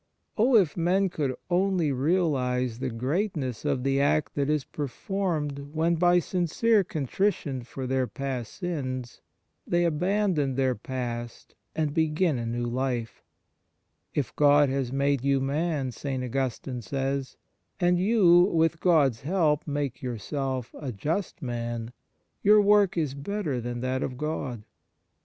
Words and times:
Oh 0.35 0.55
if 0.55 0.75
men 0.75 1.09
could 1.09 1.35
only 1.51 1.91
realize 1.91 2.79
the 2.79 2.89
great 2.89 3.37
ness 3.37 3.63
of 3.63 3.83
the 3.83 4.01
act 4.01 4.33
that 4.33 4.49
is 4.49 4.63
performed 4.65 5.75
when 5.75 5.93
by 5.93 6.17
sincere 6.17 6.83
contrition 6.83 7.61
for 7.61 7.85
their 7.85 8.07
past 8.07 8.55
sins 8.55 9.21
they 9.67 9.85
abandon 9.85 10.55
their 10.55 10.73
past 10.73 11.53
and 11.75 11.93
begin 11.93 12.39
a 12.39 12.47
new 12.47 12.65
life: 12.65 13.21
"If 14.15 14.35
God 14.35 14.69
has 14.69 14.91
made 14.91 15.23
you 15.23 15.39
man," 15.39 15.91
St. 15.91 16.23
Augustine 16.23 16.81
says," 16.81 17.37
and 17.79 17.99
you, 17.99 18.39
with 18.45 18.79
God 18.79 19.11
s 19.11 19.19
help, 19.21 19.67
make 19.67 20.01
yourself 20.01 20.73
a 20.79 20.91
just 20.91 21.43
man, 21.43 21.93
your 22.41 22.59
work 22.59 22.97
is 22.97 23.13
better 23.13 23.61
than 23.61 23.81
that 23.81 24.01
of 24.01 24.17
God." 24.17 24.63